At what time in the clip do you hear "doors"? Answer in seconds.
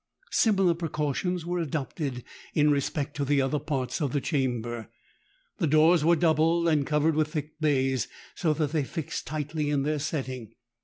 5.67-6.03